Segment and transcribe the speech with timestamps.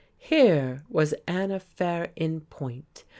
[0.17, 3.03] Here was an affair in point.